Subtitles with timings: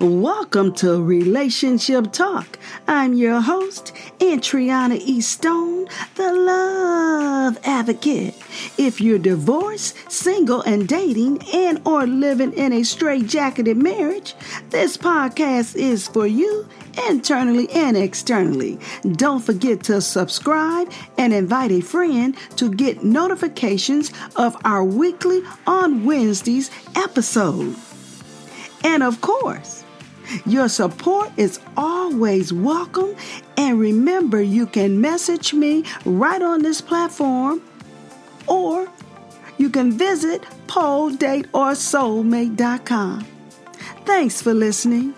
[0.00, 2.56] Welcome to Relationship Talk.
[2.86, 5.20] I'm your host, Antriana E.
[5.20, 8.36] Stone, the love advocate.
[8.78, 14.36] If you're divorced, single, and dating, and or living in a straight-jacketed marriage,
[14.70, 16.68] this podcast is for you
[17.08, 18.78] internally and externally.
[19.02, 26.04] Don't forget to subscribe and invite a friend to get notifications of our weekly on
[26.04, 27.74] Wednesdays episode.
[28.84, 29.77] And of course,
[30.46, 33.14] your support is always welcome.
[33.56, 37.62] And remember, you can message me right on this platform,
[38.46, 38.88] or
[39.58, 43.26] you can visit poledateorsoulmate.com.
[44.04, 45.14] Thanks for listening.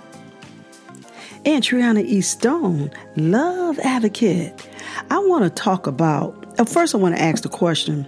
[1.45, 2.21] Antriana E.
[2.21, 4.69] Stone, love advocate.
[5.11, 8.07] I want to talk about, uh, first, I want to ask the question.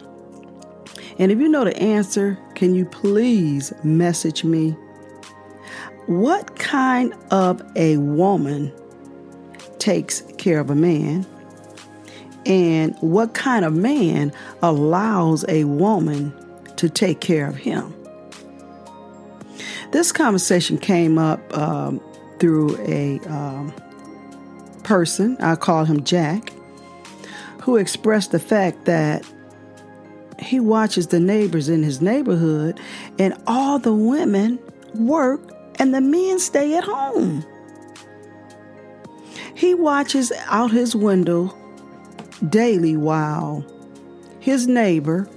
[1.19, 4.77] And if you know the answer, can you please message me
[6.07, 8.73] what kind of a woman
[9.79, 11.27] takes care of a man?
[12.45, 16.33] And what kind of man allows a woman
[16.77, 17.95] to take care of him?
[19.93, 22.01] This conversation came up um,
[22.41, 23.73] through a um,
[24.83, 26.53] person, I call him Jack,
[27.61, 29.25] who expressed the fact that
[30.41, 32.81] he watches the neighbors in his neighborhood
[33.19, 34.59] and all the women
[34.95, 35.52] work
[35.83, 37.45] and the men stay at home.
[39.53, 41.53] He watches out his window
[42.49, 43.67] daily while
[44.39, 45.29] his neighbor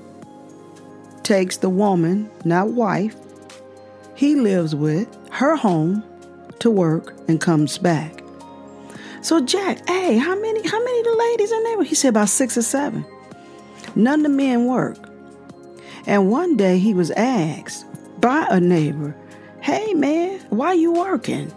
[1.23, 3.15] takes the woman, not wife,
[4.13, 6.03] he lives with, her home
[6.59, 8.21] to work and comes back.
[9.23, 11.81] So Jack, hey, how many how many the ladies in there?
[11.81, 13.03] He said about six or seven.
[13.95, 14.97] None of the men work.
[16.05, 17.87] And one day he was asked
[18.21, 19.15] by a neighbor,
[19.65, 21.51] Hey man, why you working?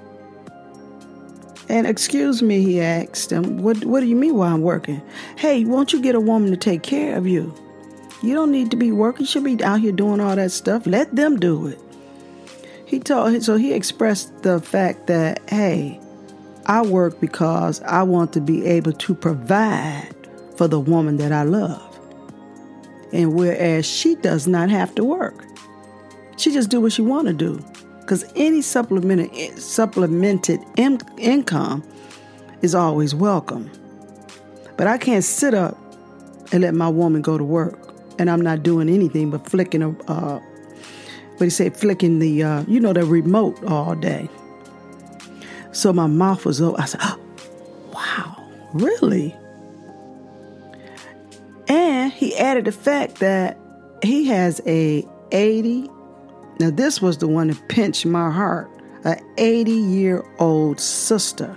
[1.69, 5.03] And excuse me, he asked him, what, what do you mean why I'm working?
[5.37, 7.55] Hey, won't you get a woman to take care of you?
[8.23, 9.27] You don't need to be working.
[9.27, 10.86] You should be out here doing all that stuff.
[10.86, 11.79] Let them do it.
[12.86, 16.01] He told so he expressed the fact that, hey,
[16.64, 20.14] I work because I want to be able to provide
[20.57, 22.01] for the woman that I love.
[23.13, 25.45] And whereas she does not have to work.
[26.39, 27.63] She just do what she want to do
[28.08, 31.85] because any supplemented supplemented in, income
[32.63, 33.70] is always welcome.
[34.79, 35.77] But I can't sit up
[36.51, 37.79] and let my woman go to work,
[38.18, 40.39] and I'm not doing anything but flicking a uh,
[41.36, 44.30] what you say, flicking the uh, you know the remote all day.
[45.73, 46.80] So my mouth was open.
[46.80, 47.20] I said, oh,
[47.92, 49.36] "Wow, really?"
[51.68, 53.58] And he added the fact that
[54.02, 55.91] he has a 80
[56.58, 58.70] now, this was the one that pinched my heart.
[59.05, 61.57] An 80 year old sister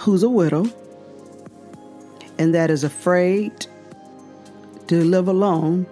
[0.00, 0.66] who's a widow
[2.38, 3.66] and that is afraid
[4.88, 5.86] to live alone,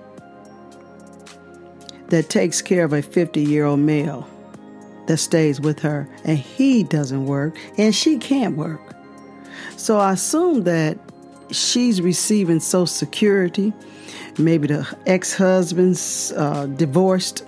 [2.08, 4.28] that takes care of a 50 year old male
[5.06, 8.94] that stays with her, and he doesn't work and she can't work.
[9.76, 10.98] So I assume that
[11.50, 13.72] she's receiving Social Security
[14.38, 17.44] maybe the ex husband's uh, divorced,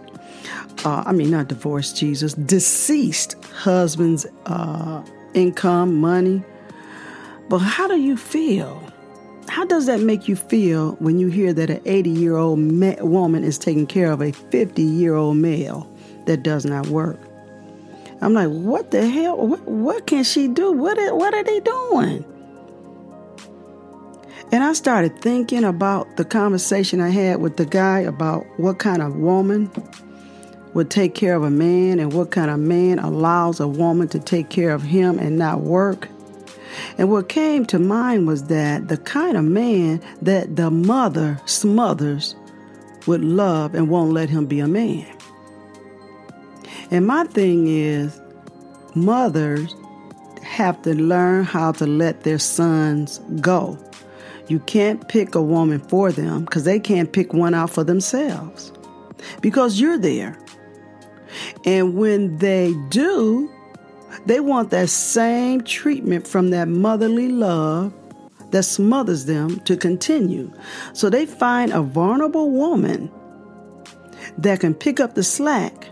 [0.84, 5.04] uh, I mean, not divorced, Jesus, deceased husband's uh,
[5.34, 6.42] income, money.
[7.48, 8.82] But how do you feel?
[9.48, 12.96] How does that make you feel when you hear that an 80 year old ma-
[13.00, 15.90] woman is taking care of a 50 year old male
[16.26, 17.18] that does not work?
[18.20, 19.36] I'm like, what the hell?
[19.36, 20.72] What, what can she do?
[20.72, 22.24] What what are they doing?
[24.56, 29.02] And I started thinking about the conversation I had with the guy about what kind
[29.02, 29.70] of woman
[30.72, 34.18] would take care of a man and what kind of man allows a woman to
[34.18, 36.08] take care of him and not work.
[36.96, 42.34] And what came to mind was that the kind of man that the mother smothers
[43.06, 45.14] would love and won't let him be a man.
[46.90, 48.18] And my thing is,
[48.94, 49.76] mothers
[50.42, 53.78] have to learn how to let their sons go.
[54.48, 58.72] You can't pick a woman for them because they can't pick one out for themselves
[59.40, 60.38] because you're there.
[61.64, 63.50] And when they do,
[64.26, 67.92] they want that same treatment from that motherly love
[68.50, 70.52] that smothers them to continue.
[70.92, 73.10] So they find a vulnerable woman
[74.38, 75.84] that can pick up the slack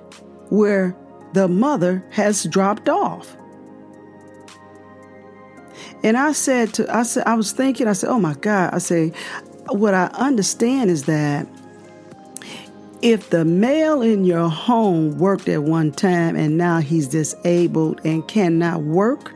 [0.50, 0.96] where
[1.32, 3.36] the mother has dropped off.
[6.04, 8.78] And I said to I said I was thinking, I said, oh my God, I
[8.78, 9.12] say,
[9.70, 11.48] what I understand is that
[13.02, 18.26] If the male in your home worked at one time and now he's disabled and
[18.26, 19.30] cannot work,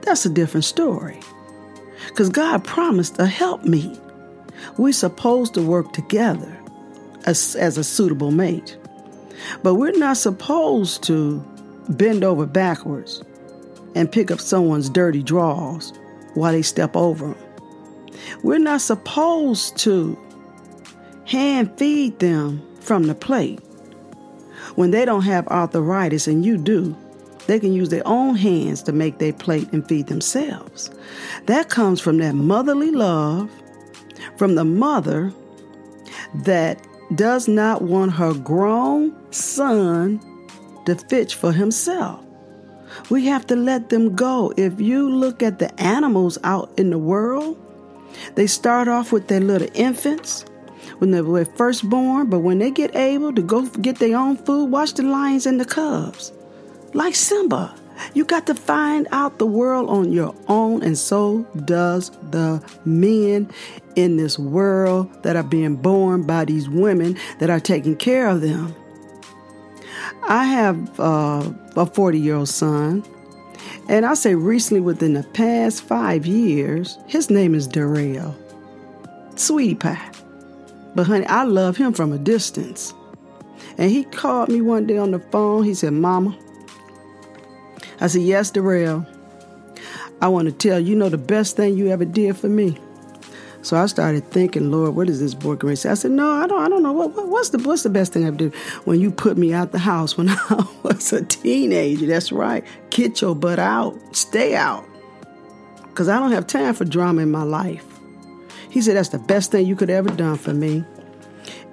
[0.00, 1.20] that's a different story.
[2.08, 3.94] Because God promised to help me.
[4.78, 6.58] We're supposed to work together
[7.26, 8.78] as, as a suitable mate.
[9.62, 11.38] But we're not supposed to
[11.90, 13.22] bend over backwards
[13.94, 15.92] and pick up someone's dirty drawers
[16.34, 17.36] while they step over them.
[18.42, 20.18] We're not supposed to
[21.26, 23.60] hand feed them from the plate.
[24.74, 26.96] When they don't have arthritis and you do,
[27.46, 30.90] they can use their own hands to make their plate and feed themselves.
[31.46, 33.50] That comes from that motherly love,
[34.36, 35.32] from the mother
[36.44, 40.20] that does not want her grown son
[40.86, 42.24] to fetch for himself.
[43.12, 44.54] We have to let them go.
[44.56, 47.58] If you look at the animals out in the world,
[48.36, 50.46] they start off with their little infants
[50.96, 54.38] when they were first born, but when they get able to go get their own
[54.38, 56.32] food, watch the lions and the cubs.
[56.94, 57.74] Like Simba,
[58.14, 63.50] you got to find out the world on your own, and so does the men
[63.94, 68.40] in this world that are being born by these women that are taking care of
[68.40, 68.74] them.
[70.28, 73.04] I have uh, a 40 year old son,
[73.88, 78.36] and I say recently within the past five years, his name is Darrell.
[79.36, 80.10] Sweetie Pie.
[80.94, 82.94] But honey, I love him from a distance.
[83.78, 85.64] And he called me one day on the phone.
[85.64, 86.36] He said, Mama,
[88.00, 89.06] I said, Yes, Darrell.
[90.20, 92.78] I want to tell you, you know the best thing you ever did for me.
[93.62, 95.90] So I started thinking, Lord, what is this boy going to say?
[95.90, 96.62] I said, No, I don't.
[96.62, 96.98] I don't know.
[96.98, 98.54] What, what, what's the What's the best thing I did?
[98.84, 102.06] When you put me out the house when I was a teenager.
[102.06, 102.64] That's right.
[102.90, 103.98] Get your butt out.
[104.14, 104.84] Stay out.
[105.94, 107.84] Cause I don't have time for drama in my life.
[108.70, 110.84] He said, That's the best thing you could ever done for me.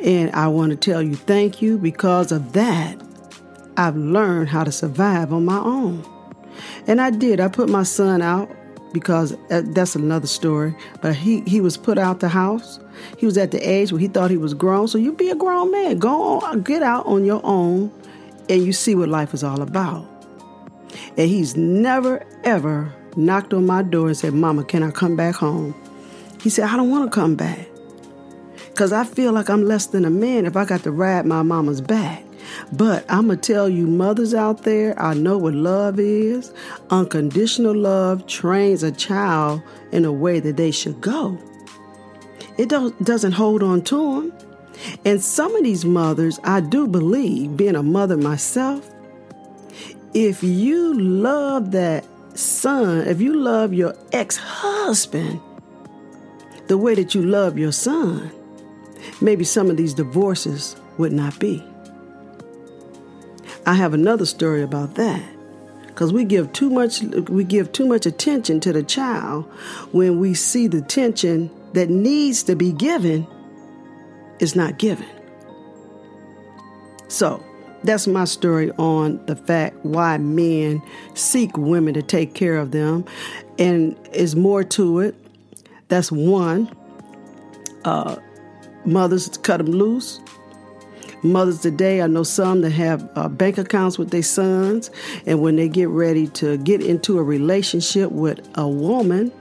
[0.02, 3.02] And I want to tell you thank you because of that.
[3.78, 6.04] I've learned how to survive on my own.
[6.88, 7.40] And I did.
[7.40, 8.50] I put my son out
[8.94, 10.76] because uh, that's another story.
[11.02, 12.80] But he, he was put out the house.
[13.18, 14.88] He was at the age where he thought he was grown.
[14.88, 16.00] So you be a grown man.
[16.00, 17.92] Go on, get out on your own
[18.50, 20.06] and you see what life is all about.
[21.18, 25.36] And he's never, ever knocked on my door and said, Mama, can I come back
[25.36, 25.76] home?
[26.42, 27.68] He said, I don't want to come back.
[28.70, 31.44] Because I feel like I'm less than a man if I got to ride my
[31.44, 32.24] mama's back.
[32.72, 36.54] But I'm going to tell you, mothers out there, I know what love is.
[36.90, 39.62] Unconditional love trains a child
[39.92, 41.38] in a way that they should go.
[42.58, 44.34] It don't, doesn't hold on to them.
[45.06, 48.90] And some of these mothers, I do believe, being a mother myself,
[50.14, 55.42] if you love that son, if you love your ex husband
[56.68, 58.32] the way that you love your son,
[59.22, 61.64] maybe some of these divorces would not be.
[63.66, 65.22] I have another story about that.
[65.96, 69.46] Cuz we give too much we give too much attention to the child
[69.92, 73.28] when we see the attention that needs to be given
[74.40, 75.08] is not given.
[77.08, 77.44] So,
[77.84, 80.82] that's my story on the fact why men
[81.14, 83.06] seek women to take care of them.
[83.58, 85.16] And is more to it.
[85.88, 86.74] That's one.
[87.84, 88.18] Uh,
[88.86, 90.20] mothers cut them loose.
[91.22, 94.90] Mothers today, I know some that have uh, bank accounts with their sons,
[95.26, 99.32] and when they get ready to get into a relationship with a woman,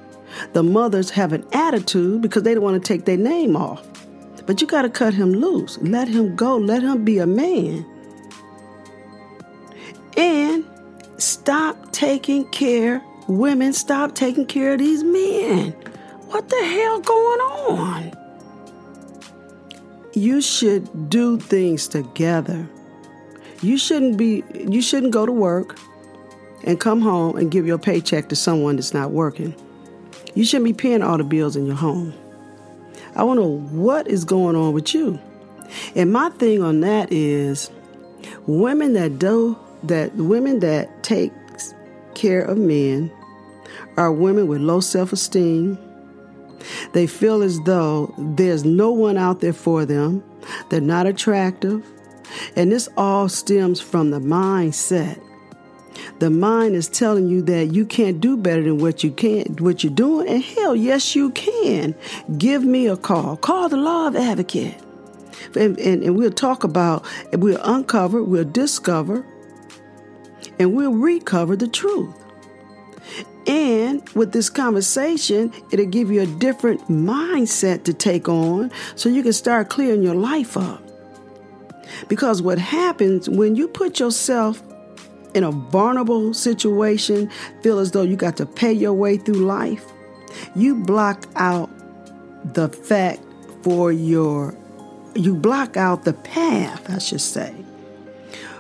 [0.55, 3.87] the mothers have an attitude because they don't want to take their name off.
[4.47, 5.79] But you got to cut him loose.
[5.83, 6.57] Let him go.
[6.57, 7.87] Let him be a man.
[10.17, 10.65] And
[11.19, 15.73] stop taking care, women, stop taking care of these men.
[16.29, 18.28] What the hell going on?
[20.19, 22.69] You should do things together.
[23.63, 25.79] You shouldn't be you shouldn't go to work
[26.65, 29.55] and come home and give your paycheck to someone that's not working.
[30.35, 32.13] You shouldn't be paying all the bills in your home.
[33.17, 35.19] I want to know what is going on with you.
[35.95, 37.71] And my thing on that is
[38.47, 41.33] women that do that women that take
[42.15, 43.11] care of men
[43.97, 45.79] are women with low self-esteem,
[46.93, 50.23] they feel as though there's no one out there for them.
[50.69, 51.87] They're not attractive.
[52.57, 55.21] And this all stems from the mindset.
[56.19, 59.83] The mind is telling you that you can't do better than what you can what
[59.83, 60.29] you're doing.
[60.29, 61.95] And hell, yes, you can.
[62.37, 63.37] Give me a call.
[63.37, 64.77] Call the love advocate.
[65.55, 69.25] And, and, and we'll talk about, we'll uncover, we'll discover,
[70.59, 72.15] and we'll recover the truth.
[73.49, 79.23] And with this conversation, it'll give you a different mindset to take on so you
[79.23, 80.83] can start clearing your life up.
[82.09, 84.63] Because what happens when you put yourself
[85.35, 87.31] in a vulnerable situation,
[87.63, 89.85] feel as though you got to pay your way through life,
[90.55, 91.71] you block out
[92.53, 93.23] the fact
[93.63, 94.55] for your,
[95.15, 97.55] you block out the path, I should say,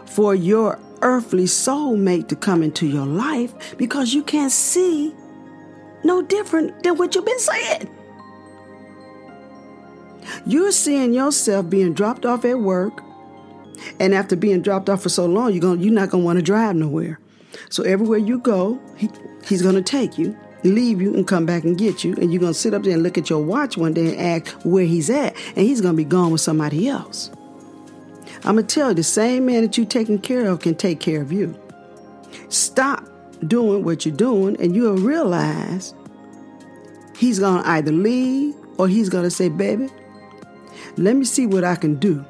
[0.06, 5.14] for your earthly soulmate to come into your life because you can't see
[6.04, 7.88] no different than what you've been saying.
[10.46, 13.02] You're seeing yourself being dropped off at work,
[13.98, 16.42] and after being dropped off for so long, you're going you're not gonna want to
[16.42, 17.18] drive nowhere.
[17.70, 19.08] So everywhere you go, he,
[19.46, 22.14] he's gonna take you, leave you, and come back and get you.
[22.14, 24.54] And you're gonna sit up there and look at your watch one day and ask
[24.64, 27.30] where he's at, and he's gonna be gone with somebody else.
[28.44, 31.20] I'm gonna tell you, the same man that you're taking care of can take care
[31.20, 31.58] of you.
[32.48, 33.04] Stop
[33.46, 35.94] doing what you're doing, and you'll realize
[37.16, 39.88] he's gonna either leave or he's gonna say, "Baby,
[40.96, 42.24] let me see what I can do."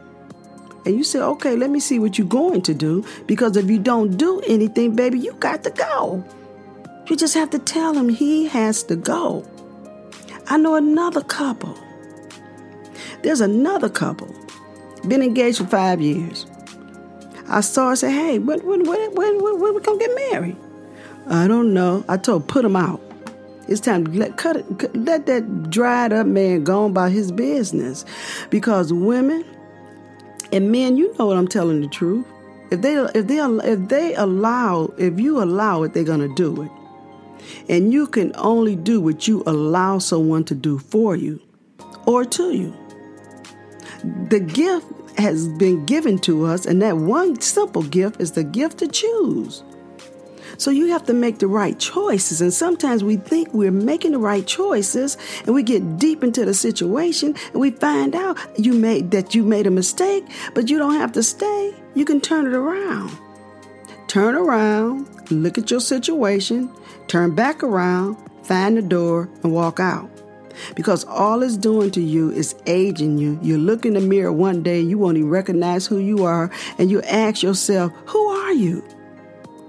[0.89, 3.05] And you say, okay, let me see what you're going to do.
[3.27, 6.25] Because if you don't do anything, baby, you got to go.
[7.09, 9.45] You just have to tell him he has to go.
[10.47, 11.77] I know another couple.
[13.23, 14.35] There's another couple,
[15.09, 16.47] been engaged for five years.
[17.49, 20.57] I saw her say, hey, when, when, when, when, when, when we gonna get married?
[21.29, 22.05] I don't know.
[22.09, 23.01] I told put him out.
[23.69, 27.31] It's time to let cut it, let that dried up man go on about his
[27.31, 28.05] business,
[28.49, 29.45] because women
[30.53, 32.27] and men, you know what I'm telling the truth.
[32.71, 36.71] If they if they if they allow if you allow it, they're gonna do it.
[37.69, 41.41] And you can only do what you allow someone to do for you
[42.07, 42.75] or to you.
[44.31, 44.87] The gift
[45.19, 49.63] has been given to us, and that one simple gift is the gift to choose.
[50.57, 52.41] So you have to make the right choices.
[52.41, 56.55] And sometimes we think we're making the right choices and we get deep into the
[56.55, 60.97] situation and we find out you made that you made a mistake, but you don't
[60.97, 61.75] have to stay.
[61.95, 63.17] You can turn it around.
[64.09, 66.75] Turn around, look at your situation,
[67.07, 70.11] turn back around, find the door, and walk out.
[70.75, 73.39] Because all it's doing to you is aging you.
[73.43, 76.91] You look in the mirror one day, you won't even recognize who you are, and
[76.91, 78.85] you ask yourself, Who are you?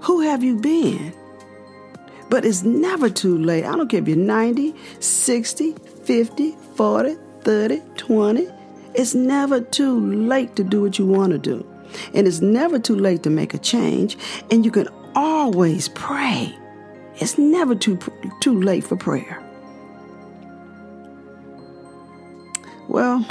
[0.02, 1.12] Who have you been?
[2.30, 3.64] But it's never too late.
[3.64, 8.48] I don't care if you're 90, 60, 50, 40, 30, 20.
[8.94, 11.66] It's never too late to do what you want to do.
[12.14, 14.16] And it's never too late to make a change.
[14.50, 16.56] And you can always pray.
[17.16, 17.98] It's never too,
[18.40, 19.42] too late for prayer.
[22.90, 23.24] Well,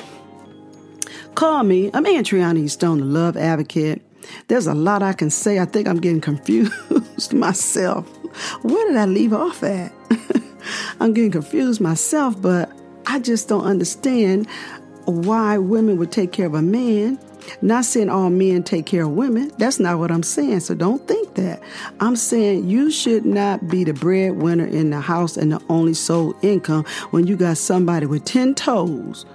[1.35, 1.91] call me.
[1.93, 4.01] I'm Antriana Stone, the love advocate.
[4.47, 5.59] There's a lot I can say.
[5.59, 8.07] I think I'm getting confused myself.
[8.63, 9.91] Where did I leave off at?
[11.01, 12.71] I'm getting confused myself, but
[13.05, 14.47] I just don't understand
[15.03, 17.19] why women would take care of a man.
[17.61, 19.51] Not saying all men take care of women.
[19.57, 20.61] That's not what I'm saying.
[20.61, 21.61] So don't think that.
[21.99, 26.33] I'm saying you should not be the breadwinner in the house and the only sole
[26.41, 29.25] income when you got somebody with 10 toes,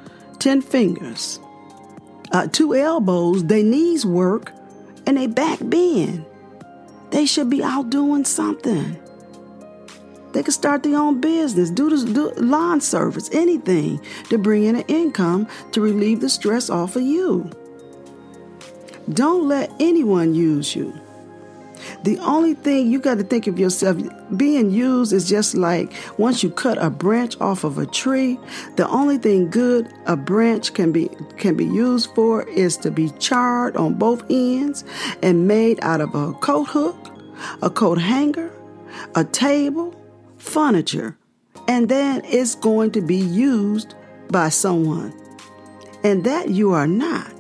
[0.45, 1.41] 10 fingers,
[2.33, 4.53] uh, two elbows, their knees work,
[5.07, 6.23] and they back bend.
[7.13, 9.01] They should be out doing something.
[10.35, 13.99] They could start their own business, do, this, do lawn service, anything
[14.29, 17.51] to bring in an income to relieve the stress off of you.
[19.15, 20.93] Don't let anyone use you.
[22.03, 23.99] The only thing you got to think of yourself
[24.37, 28.39] being used is just like once you cut a branch off of a tree,
[28.77, 33.11] the only thing good a branch can be can be used for is to be
[33.19, 34.85] charred on both ends
[35.23, 36.97] and made out of a coat hook,
[37.63, 38.53] a coat hanger,
[39.15, 39.95] a table,
[40.39, 41.17] furniture,
[41.69, 43.95] and then it's going to be used
[44.29, 45.13] by someone.
[46.03, 47.33] And that you are not.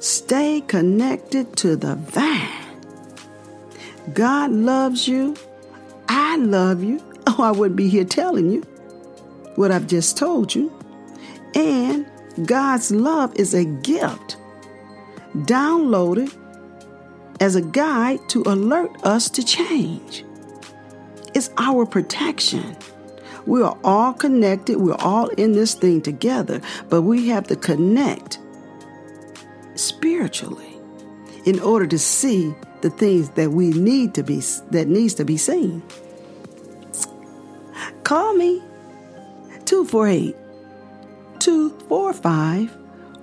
[0.00, 2.67] Stay connected to the vine.
[4.12, 5.36] God loves you.
[6.08, 7.02] I love you.
[7.26, 8.62] Oh, I wouldn't be here telling you
[9.56, 10.72] what I've just told you.
[11.54, 12.06] And
[12.46, 14.36] God's love is a gift
[15.34, 16.34] downloaded
[17.40, 20.24] as a guide to alert us to change.
[21.34, 22.76] It's our protection.
[23.46, 24.78] We are all connected.
[24.78, 28.38] We're all in this thing together, but we have to connect
[29.74, 30.76] spiritually
[31.44, 35.36] in order to see the things that we need to be that needs to be
[35.36, 35.82] seen.
[38.04, 38.62] Call me
[39.64, 40.36] 248
[41.38, 42.76] 245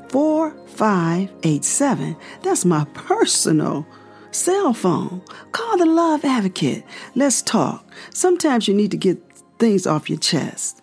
[0.09, 2.15] 4587.
[2.43, 3.85] That's my personal
[4.31, 5.21] cell phone.
[5.51, 6.83] Call the love advocate.
[7.15, 7.85] Let's talk.
[8.11, 9.21] Sometimes you need to get
[9.59, 10.81] things off your chest.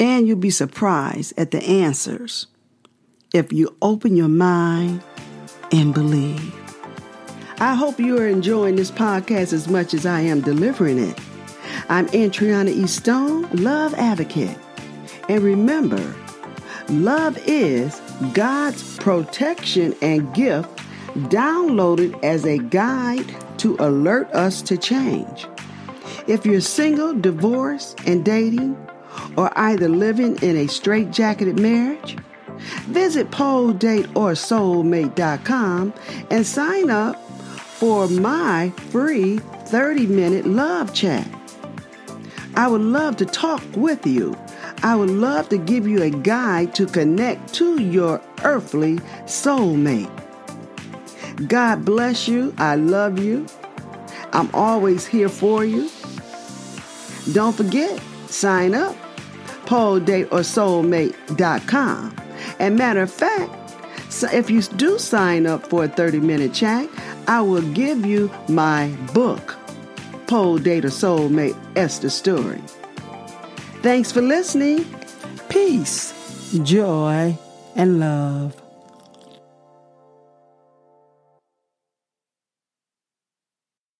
[0.00, 2.48] And you'll be surprised at the answers
[3.32, 5.02] if you open your mind
[5.70, 6.63] and believe.
[7.60, 11.16] I hope you are enjoying this podcast as much as I am delivering it.
[11.88, 12.88] I'm Antriana E.
[12.88, 14.58] Stone, Love Advocate.
[15.28, 16.02] And remember,
[16.88, 18.00] love is
[18.32, 20.68] God's protection and gift
[21.30, 25.46] downloaded as a guide to alert us to change.
[26.26, 28.76] If you're single, divorced, and dating,
[29.36, 32.16] or either living in a straight-jacketed marriage,
[32.86, 35.94] visit poledateorsoulmate.com
[36.30, 37.23] and sign up
[37.74, 41.28] for my free 30-minute love chat.
[42.54, 44.36] I would love to talk with you.
[44.82, 50.08] I would love to give you a guide to connect to your earthly soulmate.
[51.48, 52.54] God bless you.
[52.58, 53.46] I love you.
[54.32, 55.90] I'm always here for you.
[57.32, 58.94] Don't forget, sign up,
[59.66, 62.16] poledateorsoulmate.com.
[62.58, 63.50] And matter of fact,
[64.12, 66.88] so if you do sign up for a 30 minute chat,
[67.26, 69.56] I will give you my book,
[70.26, 72.60] Pole Date or Soulmate Esther Story.
[73.82, 74.84] Thanks for listening.
[75.48, 76.12] Peace,
[76.62, 77.36] joy,
[77.76, 78.63] and love.